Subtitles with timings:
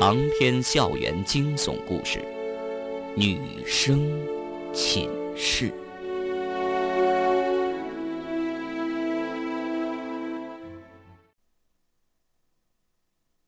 [0.00, 2.20] 长篇校园惊悚故事，
[3.16, 4.08] 《女生
[4.72, 5.70] 寝室》。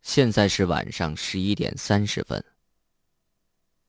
[0.03, 2.45] 现在是晚上十一点三十分。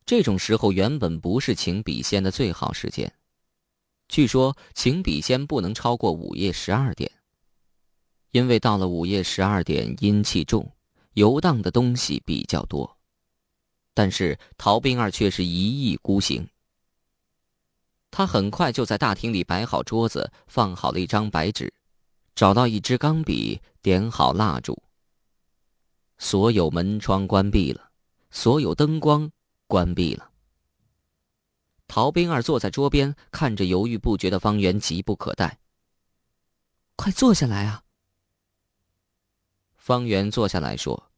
[0.05, 3.11] 这种时候原本不是请笔仙的最好时间，
[4.07, 7.11] 据说请笔仙不能超过午夜十二点，
[8.29, 10.71] 因为到了午夜十二点阴气重。
[11.13, 12.97] 游荡的东西比较多，
[13.93, 16.47] 但是陶兵儿却是一意孤行。
[18.09, 21.73] 他很快就在大厅里摆好桌子，放好了一张白纸，
[22.35, 24.81] 找到一支钢笔，点好蜡烛。
[26.17, 27.89] 所有门窗关闭了，
[28.29, 29.31] 所有灯光
[29.67, 30.29] 关闭了。
[31.87, 35.59] 陶兵儿坐在桌边，看着犹豫不决的方圆，急不可待。
[36.95, 37.83] 快坐下来啊！
[39.91, 41.11] 方圆坐下来说：“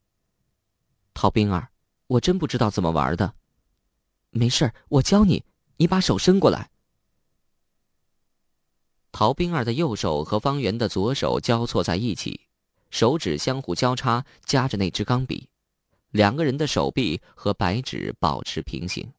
[1.14, 1.70] 陶冰儿，
[2.08, 3.36] 我真不知道怎么玩的。
[4.32, 5.44] 没事我教你。
[5.78, 6.72] 你把手伸过来。”
[9.14, 12.48] 陶冰儿的右手和方圆的左手交错在一起，
[12.90, 15.48] 手指相互交叉夹着那支钢笔，
[16.10, 19.14] 两个人的手臂和白纸保持平行。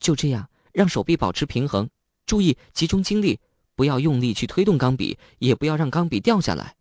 [0.00, 1.88] 就这样，让手臂保持平衡，
[2.26, 3.38] 注意集中精力，
[3.76, 6.74] 不要用力去推动钢笔，也不要让钢笔掉下来。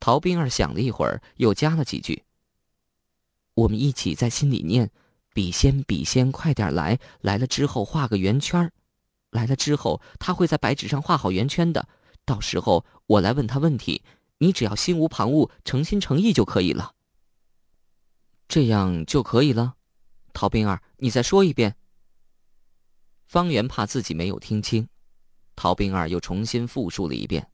[0.00, 2.24] 陶冰儿想了一会儿，又加了几句
[3.54, 4.90] ：“我们一起在心里念，
[5.34, 6.98] 笔仙，笔仙，快点来！
[7.20, 8.72] 来了之后画个圆圈
[9.30, 11.86] 来了之后他会在白纸上画好圆圈的。
[12.24, 14.02] 到时候我来问他问题，
[14.38, 16.94] 你只要心无旁骛，诚心诚意就可以了。
[18.48, 19.76] 这样就可以了。”
[20.32, 21.76] 陶冰儿，你再说一遍。
[23.26, 24.88] 方圆怕自己没有听清，
[25.54, 27.46] 陶冰儿又重新复述了一遍。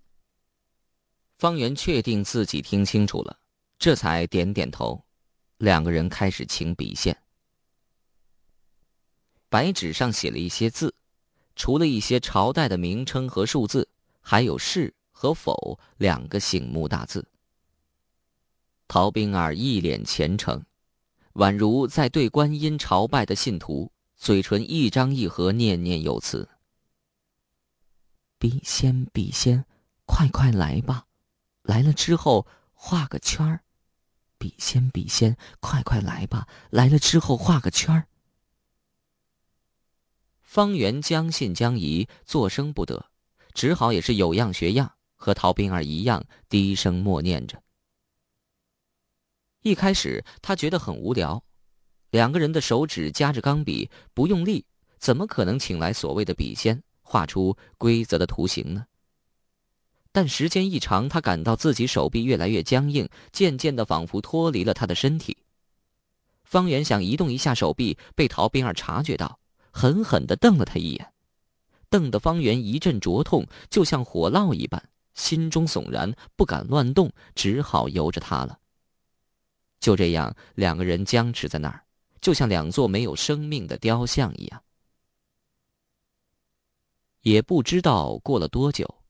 [1.38, 3.38] 方圆确定自己听清楚了，
[3.78, 5.04] 这才点点头。
[5.58, 7.16] 两个人开始请笔仙。
[9.48, 10.94] 白纸上写了一些字，
[11.54, 13.88] 除了一些朝代的名称和数字，
[14.20, 17.26] 还有“是”和“否”两个醒目大字。
[18.88, 20.62] 陶冰儿一脸虔诚，
[21.34, 26.48] 宛如在对观音朝拜的信徒，嘴唇一张一合，念念有词
[28.38, 29.64] ：“笔仙，笔仙，
[30.04, 31.05] 快快来吧。”
[31.66, 33.64] 来了之后画个圈儿，
[34.38, 36.46] 笔仙笔仙，快快来吧！
[36.70, 38.06] 来了之后画个圈儿。
[40.42, 43.10] 方圆将信将疑，作声不得，
[43.52, 47.60] 只好也是有样学样，和陶冰儿一样低声默念着。
[49.62, 51.42] 一开始他觉得很无聊，
[52.10, 54.64] 两个人的手指夹着钢笔，不用力，
[54.98, 58.86] 怎么可能请来所谓的笔仙，画出规则的图形呢？
[60.16, 65.36] 但时间一长，他感到自己手臂越来越僵硬，渐渐的仿佛脱离了他的身体。
[66.42, 69.38] 方圆想移动一下手臂，被陶冰儿察觉到，
[69.70, 71.12] 狠狠的瞪了他一眼，
[71.90, 74.82] 瞪得方圆一阵灼痛，就像火烙一般，
[75.12, 78.58] 心中悚然，不敢乱动，只好由着他了。
[79.80, 81.84] 就这样，两个人僵持在那儿，
[82.22, 84.62] 就像两座没有生命的雕像一样。
[87.20, 89.02] 也不知道过了多久。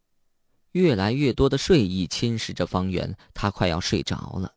[0.76, 4.53] 越来越多的睡意侵蚀着方圆，他快要睡着了。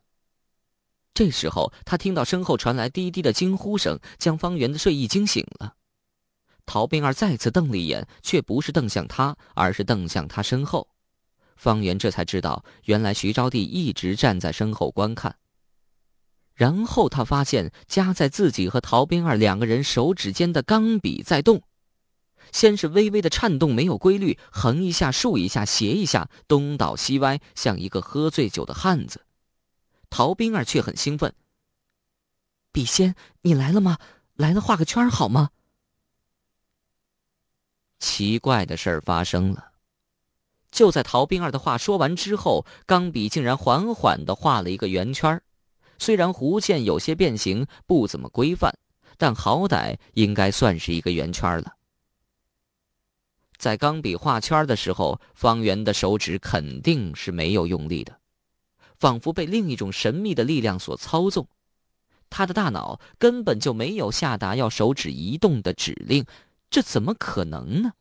[1.14, 5.76] 这时候，他听到身后传来低低的惊呼声，将方圆的睡意惊醒了。
[6.66, 10.86] 陶冰儿再次瞪了一眼，却不是瞪向他，而是瞪向他身后。
[11.56, 15.34] 方圆这才知道，原来徐招娣一直站在身后观看。
[16.54, 21.62] 然后他发现夹在自己和陶冰儿两个人手指间的钢笔在动。
[22.52, 29.24] 先是微微的颤动，没有规律，横一下，竖一下，斜一下，东倒西歪，像一个喝醉酒的汉子。
[30.08, 31.32] 陶冰儿却很兴奋。
[32.72, 33.98] 笔仙，你来了吗？
[34.34, 35.50] 来了，画个圈好吗？
[37.98, 39.72] 奇怪的事儿发生了，
[40.70, 45.40] 就在陶冰儿的话说完之后，钢笔竟然缓缓的画了一个圆圈
[45.98, 48.72] 虽然弧线有些变形，不怎么规范，
[49.18, 51.76] 但好歹应该算是一个圆圈了。
[53.60, 58.16] 在钢笔画圈的时候，方圆的手指肯定是没有用力的，
[58.96, 61.46] 仿佛被另一种神秘的力量所操纵。
[62.30, 66.24] 他的大脑根本就没有下达要手指移动的指令，
[66.70, 67.92] 这怎么可能呢？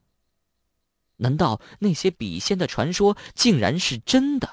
[1.17, 4.47] 难道那些笔仙的传说竟然是真的？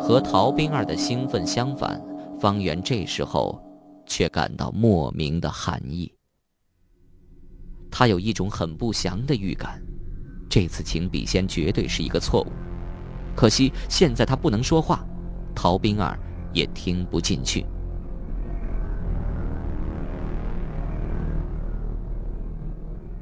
[0.00, 2.00] 和陶冰儿的兴奋相反，
[2.40, 3.60] 方圆这时候
[4.06, 6.12] 却感到莫名的寒意。
[7.92, 9.80] 他有一种很不祥的预感，
[10.48, 12.52] 这次请笔仙绝对是一个错误。
[13.36, 15.06] 可惜现在他不能说话，
[15.54, 16.18] 陶冰儿
[16.54, 17.66] 也听不进去。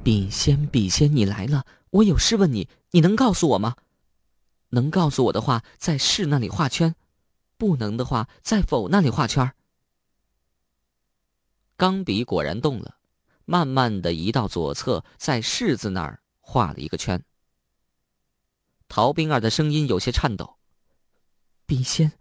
[0.03, 3.75] 笔仙，笔仙，你来了，我有事问你，你能告诉我吗？
[4.71, 6.93] 能告诉我的话，在是那里画圈；
[7.59, 9.53] 不能的话，在否那里画圈。
[11.77, 12.97] 钢笔果然动了，
[13.51, 17.21] 慢慢的移到左侧，在是字那儿画了一个圈。
[18.87, 20.55] 陶冰儿的声音有些颤抖
[21.67, 22.13] ：“笔仙，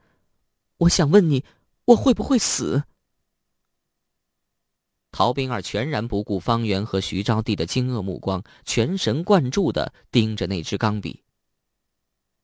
[0.77, 1.45] 我想问你，
[1.85, 2.83] 我会不会死？”
[5.13, 11.23] 陶冰儿全然不顾方圆和徐招娣的惊愕目光，全神贯注的盯着那支钢笔。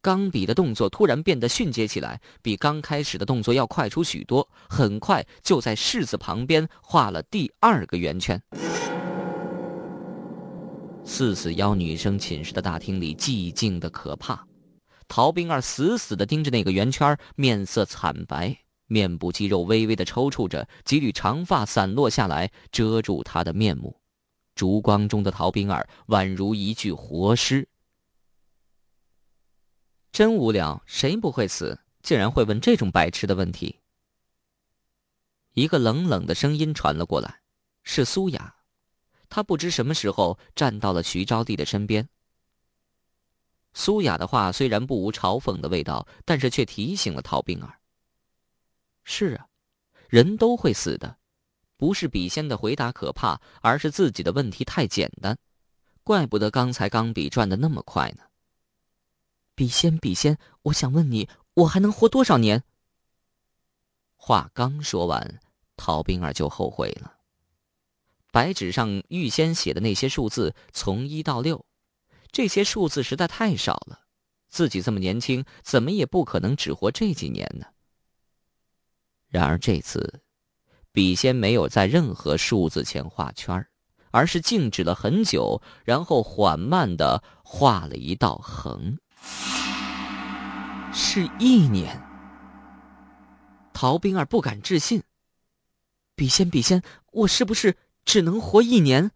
[0.05, 4.47] 钢笔的动作突然变得迅捷起来，比刚开始的动作要快出许多。
[4.69, 8.39] 很快就在“柿子旁边画了第二个圆圈。
[11.03, 14.45] 四四幺女生寝室的大厅里寂静的可怕，
[15.07, 18.55] 陶冰儿死死的盯着那个圆圈，面色惨白。
[18.85, 23.99] 面部肌肉微微的抽搐着，几缕长发散落下来，遮住她的面目。
[24.53, 27.67] 烛光中的陶冰儿宛如一具活尸。
[30.15, 31.77] 真无聊，谁不会死？
[32.01, 33.81] 竟然会问这种白痴的问题。
[35.51, 37.41] 一个冷冷的声音传了过来，
[37.83, 38.55] 是苏雅。
[39.27, 42.07] 她不知什么时候站到了徐招娣的身边。
[43.73, 47.77] 苏雅的话虽然不无嘲讽的味道，但是却提醒了陶冰儿。
[49.03, 49.45] 是啊，
[50.07, 51.17] 人都会死的，
[51.75, 55.37] 不是笔仙的回答可怕，而是自己的问题太简单。
[56.05, 58.23] 怪不得刚才钢笔转的那么快呢。
[59.55, 62.61] 笔仙，笔仙，我想问你，我还能活多少年？
[64.17, 65.39] 话刚说完，
[65.77, 67.13] 陶冰儿就后悔了。
[68.31, 71.65] 白纸上预先写的那些数字，从一到六，
[72.33, 74.01] 这些数字实在太少了。
[74.49, 77.65] 自己这么年轻，怎么也不可能只活这几年呢？
[79.29, 80.21] 然而这次，
[80.91, 83.65] 笔仙没有在任何数字前画圈
[84.11, 88.97] 而是静止了很久，然后缓慢的画了一道横。
[90.93, 92.01] 是一年。
[93.73, 95.03] 陶冰儿不敢置信。
[96.15, 96.81] 笔仙，笔仙，
[97.11, 97.75] 我是不是
[98.05, 99.11] 只能活一年？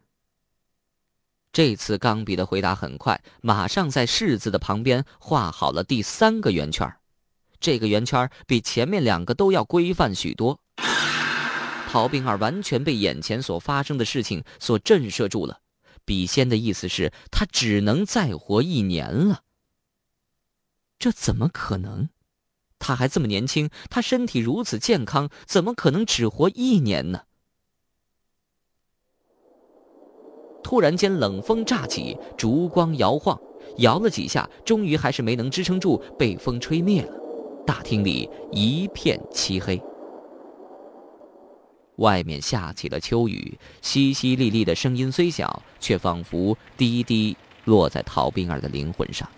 [1.51, 6.93] 这次钢笔的回答很快，马上在“是”字的旁边画好了第三个圆圈。
[7.59, 10.59] 这个圆圈比前面两个都要规范许多。
[11.87, 15.59] 陶冰儿完全被眼前所发生的事情所震慑住了。
[16.05, 19.41] 笔仙的意思是，他只能再活一年了。
[20.99, 22.09] 这怎么可能？
[22.77, 27.21] 他还这么年轻，他身体如此健康，怎么可能只活一年呢？
[30.61, 33.39] 突然间，冷风乍起，烛光摇晃，
[33.77, 37.13] 摇了几下，终于还是没能支撑住，被风吹灭了。
[37.65, 39.81] 大厅里一片漆黑，
[41.95, 47.35] 外面下起了秋雨，淅淅沥沥的声音虽小，却仿佛滴滴
[47.65, 49.29] 落在陶冰儿的灵魂上。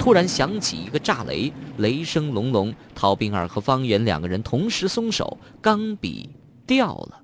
[0.00, 6.30] 突然响起一个炸雷，雷声隆隆，陶冰儿和方圆两个人同时松手，钢笔
[6.66, 7.22] 掉了。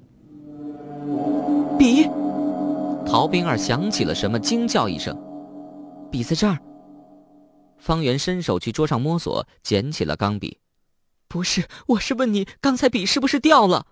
[1.79, 2.05] 笔，
[3.07, 5.17] 陶冰儿想起了什么，惊叫一声
[6.13, 6.59] ：“笔在这儿。”
[7.81, 10.61] 方圆伸手去桌上摸索，捡起了钢笔。
[11.29, 13.87] 不是，我是问你，刚才笔是不是掉了？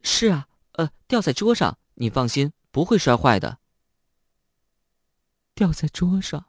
[0.00, 1.76] 是啊，呃，掉在桌上。
[1.96, 3.58] 你放心，不会摔坏的。
[5.54, 6.46] 掉在桌上，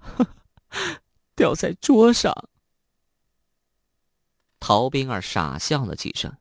[0.00, 0.26] 呵
[1.36, 2.48] 掉在桌上。
[4.58, 6.36] 陶冰儿傻笑了几声。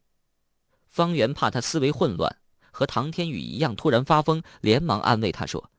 [0.87, 2.37] 方圆怕他思维混乱，
[2.71, 5.69] 和唐天宇一样突然发疯，连忙安慰他说。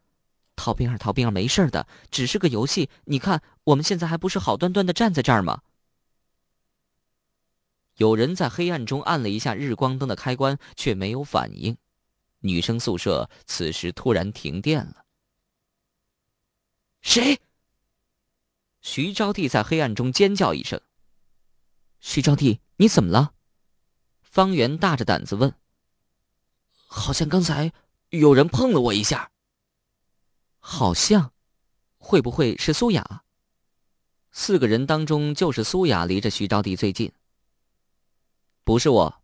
[0.54, 2.90] 陶冰儿，陶冰儿，没事的，只是个游戏。
[3.04, 5.62] 你看，我们现在还不是好端端的站在这儿吗？
[7.96, 11.76] 有人在黑暗中按了一下日光灯的开关，却没有反应。
[12.40, 15.04] 女生宿舍此时突然停电了。
[17.00, 17.40] 谁？
[18.86, 20.80] 徐招娣在黑暗中尖叫一声。
[21.98, 23.34] 徐招娣，你怎么了？
[24.22, 25.52] 方圆大着胆子问。
[26.86, 27.72] 好像刚才
[28.10, 29.32] 有人碰了我一下。
[30.60, 31.32] 好像，
[31.98, 33.24] 会不会是苏雅？
[34.30, 37.10] 四个人当中，就是苏雅离着徐招娣最近。
[38.62, 39.22] 不是我。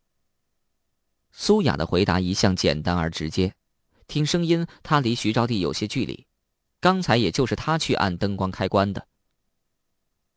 [1.31, 3.55] 苏雅的回答一向简单而直接，
[4.09, 6.27] 听声音，她离徐招娣有些距离。
[6.81, 9.07] 刚才也就是她去按灯光开关的。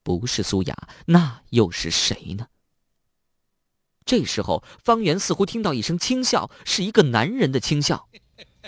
[0.05, 2.45] 不是苏雅，那又是谁呢？
[4.05, 8.07] 这时候，方圆似乎听到一声轻笑，是一个男人的轻笑。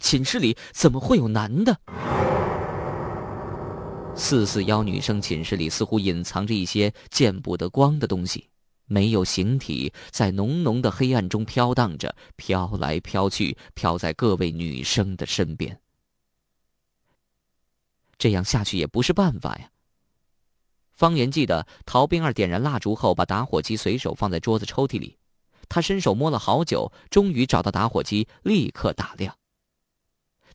[0.01, 1.79] 寝室里怎么会有男的？
[4.15, 8.49] 四四幺女生寝室里似乎隐藏着一些见不得光的东西，
[8.87, 15.79] 没有形体，在浓浓的黑暗中飘荡着，飘来飘去，飘在各位女生的身边。
[18.17, 19.69] 这样下去也不是办法呀。
[20.97, 25.15] 方圆记得，陶冰儿点燃蜡烛后，把打火机随手放在桌子抽屉里。
[25.69, 29.37] 他伸手摸了好久，终于找到打火机，立刻打亮。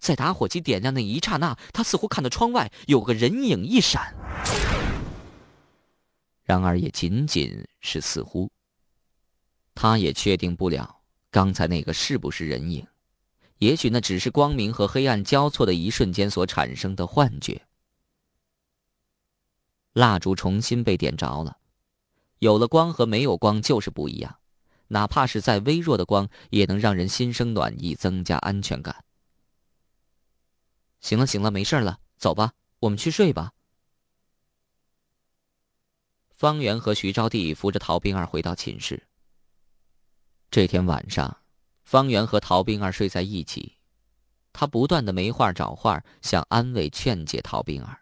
[0.00, 4.12] 在打火机点亮那一刹那，他似乎看到窗外有个人影一闪。
[6.42, 8.50] 然而，也仅仅是似乎。
[9.76, 12.84] 他也确定不了刚才那个是不是人影，
[13.58, 17.62] 也许那只是光明和黑暗交错的一瞬间所产生的幻觉。
[19.92, 21.58] 蜡烛重新被点着了，
[22.38, 24.38] 有了光和没有光就是不一样，
[24.88, 29.04] 哪怕是再微弱的光，也能让人心生暖意，增加安全感。
[31.00, 33.52] 行了，行了，没事了，走吧，我们去睡吧。
[36.30, 39.06] 方圆和徐招娣扶着陶冰儿回到寝室。
[40.50, 41.38] 这天晚上，
[41.84, 43.78] 方圆和陶冰儿睡在一起，
[44.52, 48.01] 他不断的没话找话，想安慰劝解陶冰儿。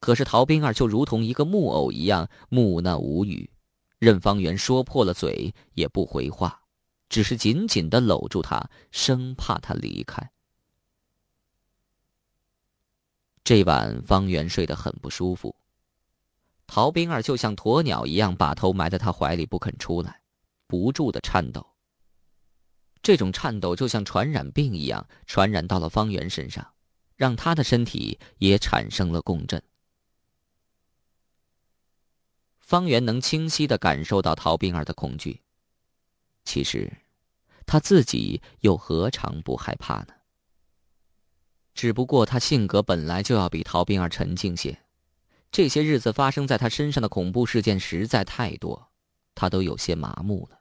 [0.00, 3.50] 可是陶冰儿就如同一个木偶一样木讷无语，
[3.98, 6.62] 任方圆说破了嘴也不回话，
[7.08, 10.30] 只是紧紧的搂住他，生怕他离开。
[13.42, 15.56] 这晚方圆睡得很不舒服，
[16.66, 20.20] 陶冰儿就像鸵鸟一样把头埋在他怀里不肯出来，
[20.66, 21.66] 不住的颤抖。
[23.00, 26.74] 这种颤抖就像传染病一样传染到了方圆身上，
[27.16, 29.62] 让他的身体也产生了共振。
[32.68, 35.40] 方圆能清晰的感受到陶冰儿的恐惧。
[36.44, 36.98] 其实，
[37.64, 40.08] 他自己又何尝不害怕呢？
[41.72, 44.78] 只不过他性格本来就要比陶冰儿沉静些，
[45.50, 48.90] 这些日子发生在他身上的恐怖事件实在太多，
[49.34, 50.60] 他都有些麻木了。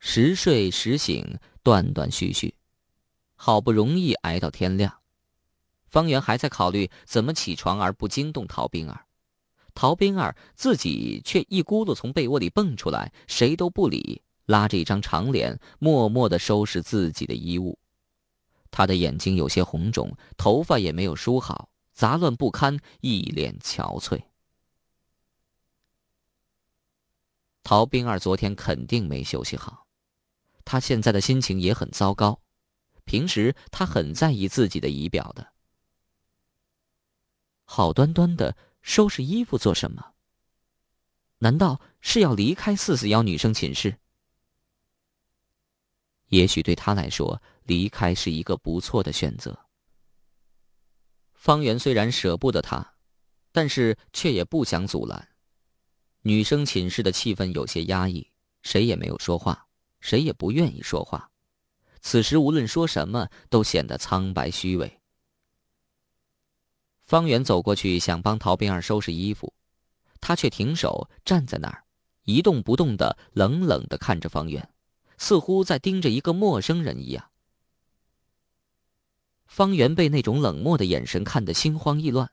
[0.00, 2.56] 时睡时醒，断断续续，
[3.36, 4.98] 好不容易挨到天亮，
[5.86, 9.04] 方圆还在考虑怎么起床而不惊动陶冰儿。
[9.78, 17.78] 陶冰儿自己却一咕噜从被窝里蹦出来，谁都不理，拉着一张长脸，默默的收拾自己的衣物。
[18.72, 24.20] 他的眼睛有些红肿，头发也没有梳好，杂乱不堪，一脸憔悴。
[27.62, 29.86] 陶冰儿昨天肯定没休息好，
[30.64, 32.40] 他现在的心情也很糟糕。
[33.04, 35.52] 平时他很在意自己的仪表的，
[37.64, 38.56] 好端端的。
[38.88, 40.14] 收拾衣服做什么？
[41.40, 43.94] 难道是要离开四四幺女生寝室？
[46.28, 49.66] 也许对他来说，离开是一个不错的选择。
[51.34, 52.94] 方圆虽然舍不得他，
[53.52, 55.36] 但是却也不想阻拦。
[56.22, 58.26] 女生寝室的气氛有些压抑，
[58.62, 59.68] 谁也没有说话，
[60.00, 61.30] 谁也不愿意说话。
[62.00, 64.97] 此时无论说什么，都显得苍白虚伪。
[67.08, 69.54] 方圆走过去想帮陶冰儿收拾衣服，
[70.20, 71.84] 他却停手站在那儿，
[72.24, 74.68] 一动不动的冷冷的看着方圆，
[75.16, 77.30] 似乎在盯着一个陌生人一样。
[79.46, 82.30] 方圆被那种冷漠的眼神看得心慌意乱，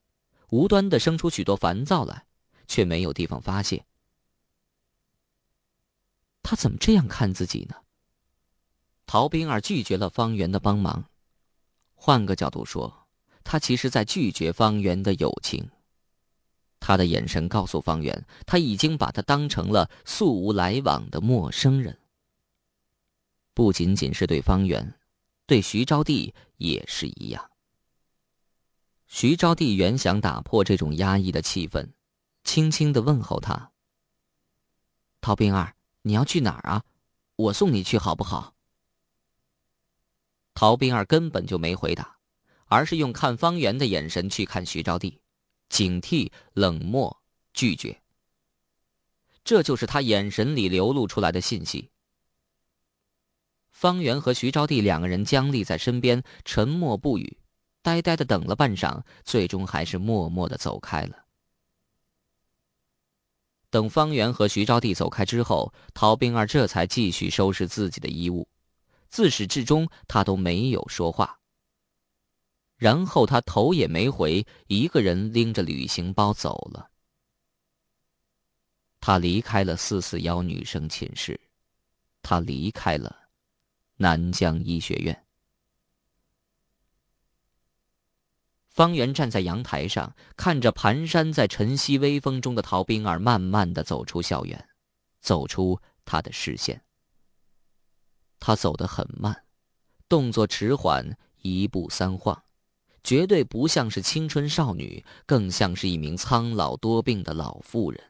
[0.49, 2.25] 无端的生出许多烦躁来，
[2.67, 3.85] 却没有地方发泄。
[6.43, 7.77] 他怎么这样看自己呢？
[9.05, 11.05] 陶冰儿拒绝了方圆的帮忙，
[11.93, 13.04] 换个角度说。
[13.45, 15.69] 他其实在拒绝方圆的友情。
[16.81, 21.97] 他的眼神告诉方圆，他已经把他当成了素无来往的陌生人。
[23.53, 24.99] 不仅仅是对方圆，
[25.45, 27.49] 对徐招娣也是一样。
[29.07, 31.87] 徐招娣原想打破这种压抑的气氛，
[32.43, 33.71] 轻轻的问候他
[35.21, 36.83] ：“陶冰儿，你要去哪儿啊？
[37.35, 38.53] 我送你去好不好？”
[40.53, 42.14] 陶冰儿根本就没回答。
[42.65, 45.17] 而是用看方圆的眼神去看徐招娣，
[45.69, 47.21] 警惕、冷漠、
[47.53, 48.01] 拒绝。
[49.43, 51.89] 这就是他眼神里流露出来的信息。
[53.69, 57.37] 方圆和徐招娣两个人僵立在身边，沉默不语，
[57.81, 61.25] 呆呆的等了半晌，最终还是默默的走开了。
[63.69, 68.47] 等方圆和徐招娣走开之后，陶冰儿这才继续收拾自己的衣物，
[69.09, 71.37] 自始至终他都没有说话。
[72.77, 76.89] 然后他头也没回，一个人拎着旅行包走了。
[78.99, 81.39] 他离开了四四幺女生寝室，
[82.21, 83.29] 他离开了
[83.97, 85.25] 南疆医学院。
[88.67, 94.67] 方圆站在阳台上，看着蹒跚在晨曦微风中的陶冰儿慢慢的走出校园，
[95.21, 96.83] 走出他的视线。
[98.37, 99.45] 他走得很慢，
[100.09, 102.43] 动作迟缓，一步三晃，
[103.05, 108.03] 绝对不像是青春少女，更像是一名苍老多病的老妇人。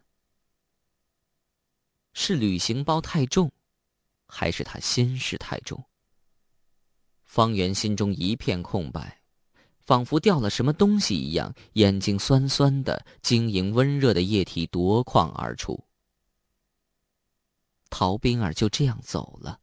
[2.14, 3.52] 是旅行包太重，
[4.25, 5.84] 还是他心事太重？
[7.25, 9.20] 方圆心中一片空白。
[9.82, 15.78] 仿佛掉了什么东西一样，眼睛酸酸的，晶莹温热的液体夺眶而出。
[17.92, 19.60] 陶冰儿就这样走了，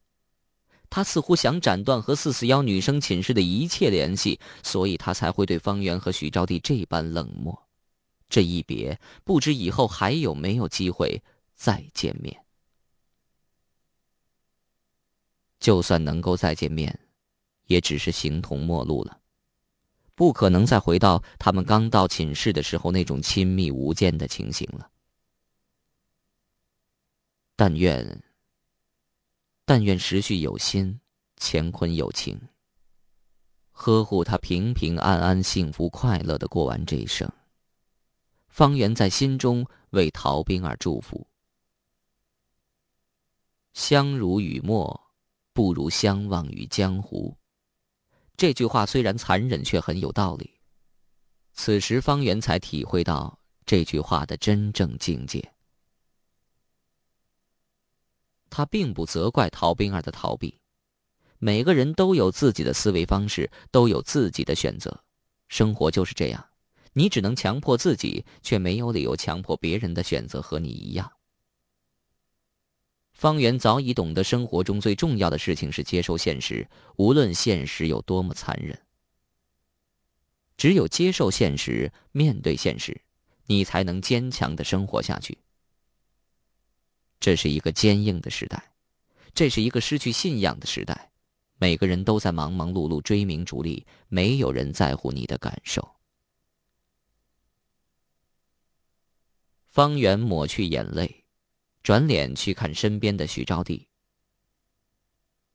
[0.94, 7.58] 他似乎想斩断和四四幺女生寝室的一切联系，所以他才会对方圆和许招娣这般冷漠。
[8.28, 11.22] 这一别，不知以后还有没有机会
[11.54, 12.44] 再见面。
[15.60, 17.00] 就算能够再见面，
[17.68, 19.18] 也只是形同陌路了。
[20.14, 24.90] 不可能再回到他们刚到寝室的时候那种亲密无间的情形了。
[27.56, 28.22] 但愿，
[29.74, 31.00] 但愿时序有心，
[31.38, 32.38] 乾坤有情。
[33.70, 37.26] 呵护他平平安安、幸福快乐的过完这一生。
[38.48, 41.26] 方圆在心中为陶兵儿祝福。
[43.72, 45.00] 相濡以沫，
[45.54, 47.34] 不如相忘于江湖。
[48.36, 50.50] 这句话虽然残忍，却很有道理。
[51.54, 55.51] 此时，方圆才体会到这句话的真正境界。
[58.54, 60.58] 他并不责怪陶冰儿的逃避，
[61.38, 65.02] 每个人都有自己的思维方式，都有自己的选择。
[65.48, 66.46] 生活就是这样，
[66.92, 71.10] 你只能强迫自己，却没有理由强迫别人的选择和你一样。
[73.14, 78.78] 方圆早已懂得，生活中最重要的事情是接受现实，无论现实有多么残忍。
[80.58, 83.00] 只有接受现实，面对现实，
[83.46, 85.38] 你才能坚强的生活下去。
[87.22, 88.72] 这是一个坚硬的时代，
[89.32, 91.12] 这是一个失去信仰的时代，
[91.56, 95.88] 每个人都在忙忙碌碌追名逐利，没有人在乎你的感受。
[99.68, 101.24] 方圆抹去眼泪。
[101.84, 103.86] 转脸去看身边的徐招娣，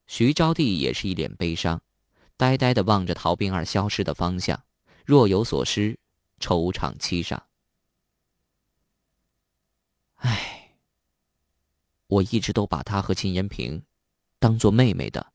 [0.07, 1.81] 徐招娣也是一脸悲伤，
[2.35, 4.61] 呆呆的望着陶冰儿消失的方向，
[5.05, 5.97] 若有所失，
[6.41, 7.46] 惆怅凄伤。
[12.07, 13.83] 我一直都把她和秦延平
[14.39, 15.33] 当做妹妹的。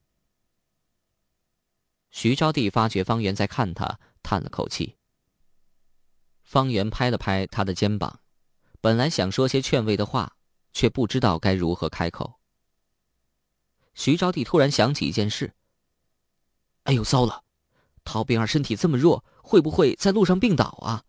[2.11, 4.97] 徐招娣发觉方圆在看他，叹了口气。
[6.43, 8.19] 方圆拍了拍他的肩膀，
[8.81, 10.35] 本来想说些劝慰的话。
[10.73, 12.39] 却不知道该如何开口。
[13.93, 15.53] 徐招娣突然想起一件事。
[16.85, 17.43] 哎呦，糟了！
[18.03, 21.05] 陶冰儿身体这么弱，会不会在路上病倒啊？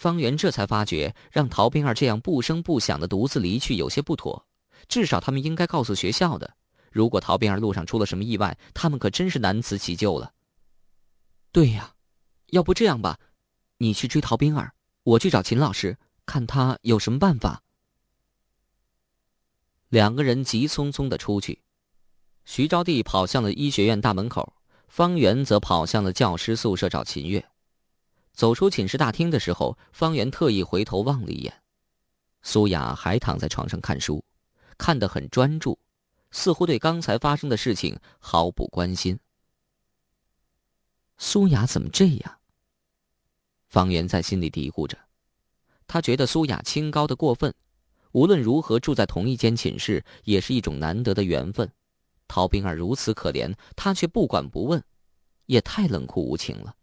[0.00, 4.46] 方圆这才发觉，让陶冰儿这样不声不响的独自离去有些不妥，
[4.88, 6.56] 至少他们应该告诉学校的。
[6.90, 10.32] 如果陶冰儿路上出了什么意外，他们可真是难辞其咎了。
[11.52, 11.92] 对呀，
[12.46, 13.18] 要不这样吧，
[13.76, 15.98] 你去追陶冰儿，我去找秦老师。
[16.24, 17.62] 看他有什么办法。
[19.90, 21.60] 两个人急匆匆的出去，
[22.46, 24.54] 徐招娣跑向了医学院大门口，
[24.88, 27.46] 方圆则跑向了教师宿舍找秦月。
[28.32, 31.62] 走出寝室大厅的时候，方圆特意回头望了一眼，
[32.42, 34.24] 苏雅还躺在床上看书，
[34.78, 35.78] 看得很专注，
[36.30, 39.18] 似乎对刚才发生的事情毫不关心。
[41.18, 42.38] 苏雅怎么这样？
[43.68, 44.96] 方圆在心里嘀咕着。
[45.86, 47.52] 他觉得苏雅清高的过分，
[48.12, 51.70] 无论如何住在同一间寝室也是一种难得的缘分。
[52.26, 54.82] 陶冰儿如此可怜，他却不管不问，
[55.46, 56.74] 也太冷酷无情了。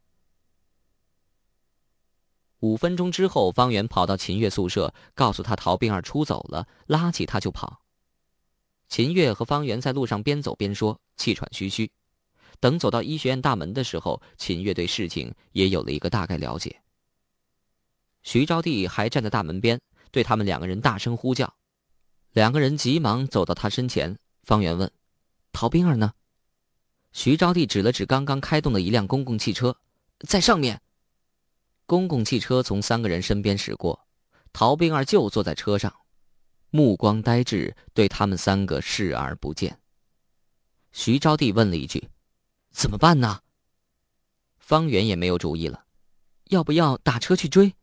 [2.59, 7.81] 五分钟之后，方圆跑到秦月宿舍，告诉他陶冰儿出走了，拉起他就跑。
[8.89, 11.91] 秦月和方圆在路上边走边说，气喘吁吁。
[12.59, 16.81] 等走到医学院大门的时候，秦月对事情也有了一个大概了解。
[18.23, 21.53] 徐招娣还站在大门边，对他们两个人大声呼叫。
[22.31, 24.17] 两个人急忙走到他身前。
[24.43, 24.89] 方圆问
[25.53, 26.13] ：“陶冰儿呢？”
[27.13, 29.77] 徐招娣指了指刚刚开动的一辆公共汽车，
[30.27, 30.81] 在上面。
[31.87, 34.07] 公共汽车从三个人身边驶过，
[34.51, 36.01] 陶冰儿就坐在车上，
[36.69, 39.79] 目光呆滞，对他们三个视而不见。
[40.91, 42.09] 徐招娣问了一句
[42.71, 43.41] ：“怎么办呢？”
[44.59, 45.85] 方圆也没有主意了，
[46.49, 47.73] 要不要打车去追？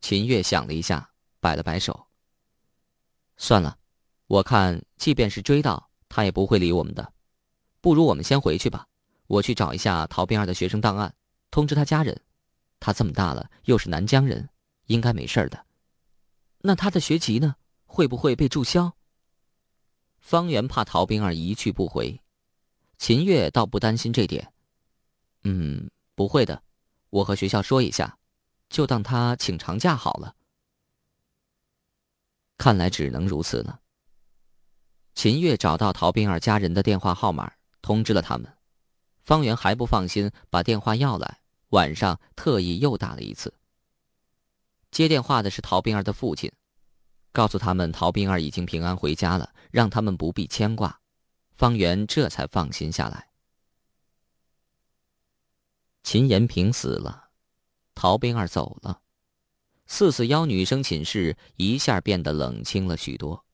[0.00, 2.06] 秦月想了一下，摆了摆手。
[3.36, 3.76] 算了，
[4.28, 7.12] 我看即便是追到他，也不会理我们的。
[7.80, 8.86] 不如我们先回去吧。
[9.26, 11.12] 我去找一下陶冰儿的学生档案，
[11.50, 12.20] 通知他家人。
[12.78, 14.48] 他这么大了，又是南疆人，
[14.86, 15.66] 应该没事的。
[16.60, 17.56] 那他的学籍呢？
[17.84, 18.94] 会不会被注销？
[20.18, 22.20] 方圆怕陶冰儿一去不回，
[22.98, 24.52] 秦月倒不担心这点。
[25.42, 26.62] 嗯，不会的，
[27.10, 28.16] 我和学校说一下，
[28.68, 30.36] 就当他请长假好了。
[32.56, 33.80] 看来只能如此了。
[35.14, 38.50] 秦月找到陶冰儿家人的电话号码，通知了他们。
[39.24, 41.39] 方圆还不放心，把电话要来。
[41.70, 43.52] 晚上特意又打了一次。
[44.90, 46.50] 接电话的是陶冰儿的父亲，
[47.32, 51.00] 告诉他们陶冰儿已经平安回家了，让他们不必牵挂。
[51.56, 53.28] 方圆这才放心下来。
[56.02, 57.28] 秦延平死了，
[57.94, 59.02] 陶冰儿走了，
[59.86, 63.44] 四四幺女生寝室一下变得冷清了许多。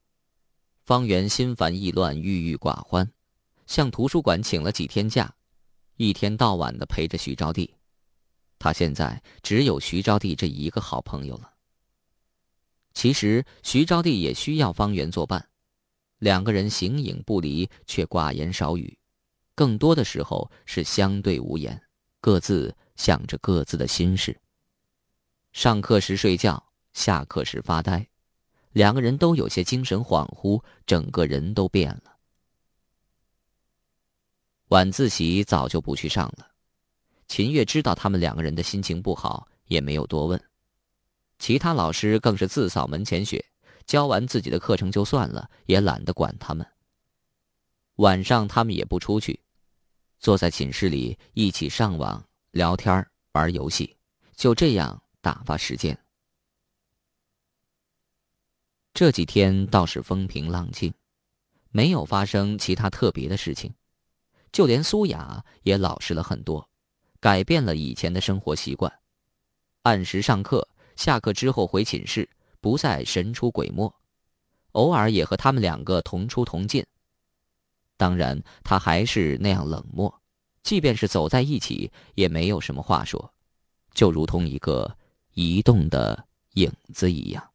[0.84, 3.12] 方圆心烦意乱，郁郁寡欢，
[3.66, 5.34] 向图书馆请了几天假，
[5.96, 7.75] 一天到晚的陪着徐招娣。
[8.58, 11.52] 他现在只有徐招娣这一个好朋友了。
[12.94, 15.48] 其实徐招娣也需要方圆作伴，
[16.18, 18.98] 两个人形影不离，却寡言少语，
[19.54, 21.80] 更多的时候是相对无言，
[22.20, 24.40] 各自想着各自的心事。
[25.52, 28.08] 上课时睡觉，下课时发呆，
[28.72, 32.16] 两个人都有些精神恍惚，整个人都变了。
[34.68, 36.55] 晚自习早就不去上了。
[37.28, 40.40] 秦月知道他们两个人的心情不好，也没有多问。
[41.38, 43.44] 其他老师更是自扫门前雪，
[43.84, 46.66] 教完自己的课程就算了，也懒得管他们。
[47.96, 49.38] 晚上他们也不出去，
[50.18, 53.96] 坐在寝室里一起上网、聊天、玩游戏，
[54.34, 55.98] 就这样打发时间。
[58.94, 60.92] 这几天倒是风平浪静，
[61.70, 63.74] 没有发生其他特别的事情，
[64.52, 66.66] 就连苏雅也老实了很多。
[67.20, 68.92] 改变了以前的生活习惯，
[69.82, 72.28] 按时上课，下课之后回寝室，
[72.60, 73.92] 不再神出鬼没，
[74.72, 76.84] 偶尔也和他们两个同出同进。
[77.96, 80.12] 当然，他还是那样冷漠，
[80.62, 83.32] 即便是走在一起，也没有什么话说，
[83.94, 84.96] 就如同一个
[85.32, 87.50] 移动的影子一样。